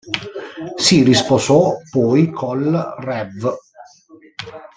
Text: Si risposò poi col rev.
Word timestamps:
Si 0.77 1.03
risposò 1.03 1.75
poi 1.91 2.31
col 2.31 2.71
rev. 3.01 3.55